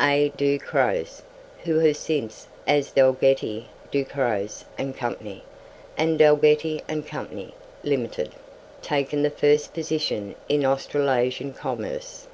A. 0.00 0.30
Du 0.34 0.58
Croz, 0.58 1.20
who 1.64 1.78
have 1.80 1.98
since, 1.98 2.46
as 2.66 2.90
Dalgety, 2.92 3.66
Du 3.90 4.02
Croz 4.06 4.64
and 4.78 4.96
Co., 4.96 5.14
and 5.98 6.18
Dalgety 6.18 6.80
and 6.88 7.06
Co. 7.06 7.26
Limited, 7.82 8.34
taken 8.80 9.22
the 9.22 9.28
first 9.28 9.74
position 9.74 10.36
in 10.48 10.64
Australasian 10.64 11.52
commerce. 11.52 12.26